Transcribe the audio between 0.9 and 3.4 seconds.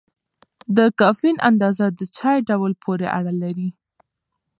کافین اندازه د چای ډول پورې اړه